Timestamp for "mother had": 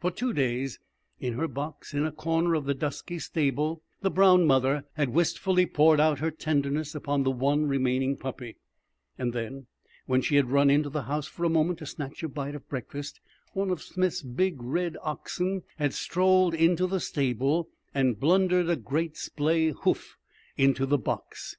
4.46-5.08